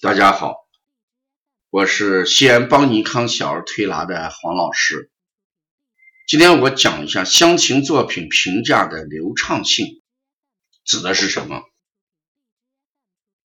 [0.00, 0.54] 大家好，
[1.70, 5.10] 我是西安邦尼康小儿推拿的黄老师。
[6.28, 10.00] 今天我讲一下乡情作品评价的流畅性
[10.84, 11.62] 指的是什么？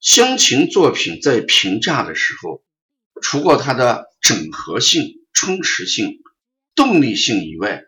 [0.00, 2.64] 乡情作品在评价的时候，
[3.22, 6.20] 除过它的整合性、充实性、
[6.74, 7.84] 动力性以外，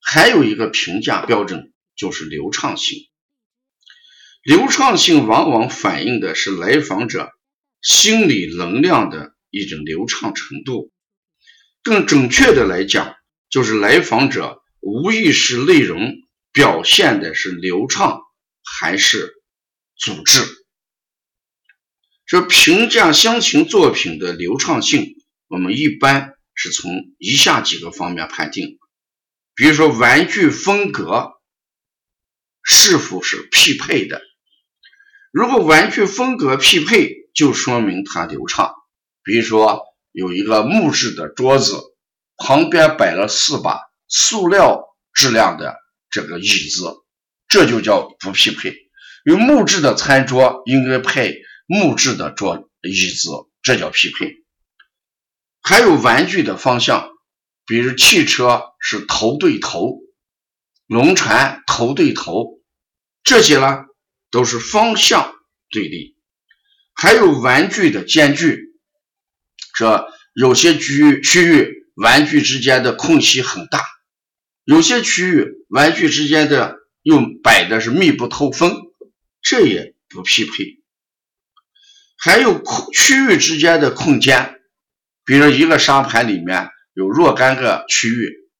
[0.00, 3.06] 还有一个评价标准就是流畅性。
[4.42, 7.34] 流畅性往往反映的是来访者。
[7.80, 10.90] 心理能量的一种流畅程度，
[11.82, 13.14] 更准确的来讲，
[13.48, 16.12] 就是来访者无意识内容
[16.52, 18.20] 表现的是流畅
[18.64, 19.32] 还是
[19.96, 20.42] 组织。
[22.26, 25.14] 这评价乡情作品的流畅性，
[25.46, 28.78] 我们一般是从以下几个方面判定，
[29.54, 31.34] 比如说玩具风格
[32.62, 34.20] 是否是匹配的，
[35.32, 37.27] 如果玩具风格匹配。
[37.38, 38.74] 就说明它流畅。
[39.22, 41.80] 比如说，有一个木质的桌子，
[42.36, 45.76] 旁边摆了四把塑料质量的
[46.10, 46.96] 这个椅子，
[47.46, 48.74] 这就叫不匹配。
[49.24, 51.36] 有木质的餐桌应该配
[51.68, 53.30] 木质的桌椅子，
[53.62, 54.44] 这叫匹配。
[55.62, 57.08] 还有玩具的方向，
[57.66, 60.00] 比如汽车是头对头，
[60.88, 62.60] 龙船头对头，
[63.22, 63.84] 这些呢
[64.32, 65.36] 都是方向
[65.70, 66.17] 对立。
[67.00, 68.74] 还有玩具的间距，
[69.72, 73.80] 说有些区域区域玩具之间的空隙很大，
[74.64, 78.74] 有些区域玩具之间的又摆的是密不透风，
[79.40, 80.82] 这也不匹配。
[82.16, 84.60] 还有空区域之间的空间，
[85.24, 88.50] 比如一个沙盘里面有若干个区域，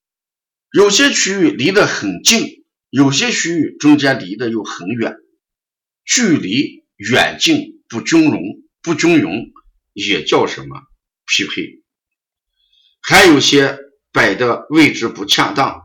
[0.70, 5.16] 有些区域离得很近，有些区域中间离得又很远，
[6.04, 7.77] 距离远近。
[7.88, 9.52] 不均匀，不均匀
[9.92, 10.82] 也叫什么
[11.26, 11.82] 匹配？
[13.00, 13.78] 还有些
[14.12, 15.82] 摆的位置不恰当，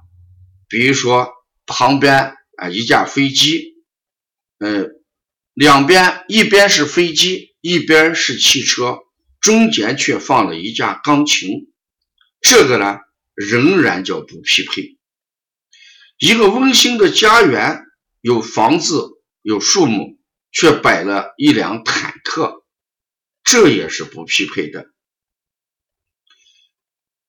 [0.68, 1.32] 比如说
[1.66, 3.76] 旁边啊一架飞机，
[4.58, 4.88] 呃，
[5.54, 9.00] 两边一边是飞机，一边是汽车，
[9.40, 11.72] 中间却放了一架钢琴，
[12.42, 13.00] 这个呢
[13.36, 14.98] 仍然叫不匹配。
[16.20, 17.84] 一个温馨的家园，
[18.22, 19.10] 有房子，
[19.42, 20.20] 有树木。
[20.54, 22.64] 却摆了一辆坦克，
[23.44, 24.92] 这也是不匹配的。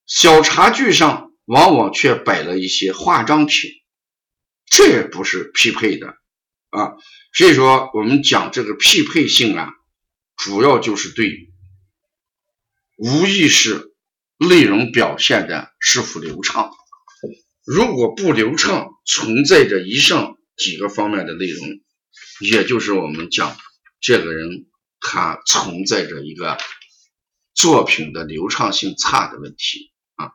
[0.07, 3.71] 小茶具上往往却摆了一些化妆品，
[4.67, 6.09] 这也不是匹配的
[6.69, 6.93] 啊。
[7.33, 9.73] 所以说，我们讲这个匹配性啊，
[10.37, 11.49] 主要就是对
[12.97, 13.95] 无意识
[14.37, 16.71] 内容表现的是否流畅。
[17.65, 21.81] 如果不流畅，存在着以上几个方面的内容。
[22.41, 23.57] 也就是我们讲，
[24.01, 24.67] 这个人
[25.01, 26.59] 他存在着一个
[27.55, 30.33] 作品的流畅性差的问题啊，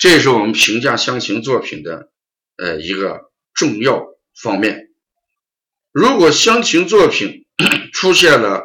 [0.00, 2.10] 这是我们评价乡情作品的
[2.56, 4.04] 呃一个重要
[4.40, 4.88] 方面。
[5.92, 7.46] 如果乡情作品
[7.92, 8.62] 出现了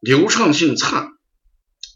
[0.00, 1.10] 流畅性差，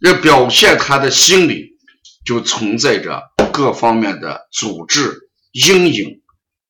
[0.00, 1.79] 那表现他的心理
[2.25, 6.23] 就存在着各方面的阻滞阴影，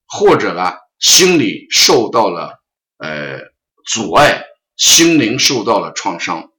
[0.06, 2.62] 或者呢心理受到了。
[3.00, 3.38] 呃，
[3.86, 4.42] 阻碍
[4.76, 6.50] 心灵受到了创伤，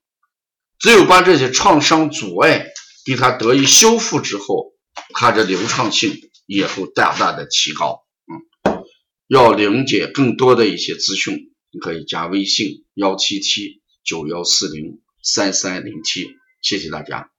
[0.79, 2.67] 只有把这些创伤阻碍
[3.05, 4.71] 给他得以修复之后，
[5.13, 8.05] 他的流畅性也会大大的提高。
[8.63, 8.85] 嗯，
[9.27, 16.25] 要了解更多的一些资讯，你可以加微信幺七七九幺四零三三零七，
[16.61, 17.29] 谢谢大家。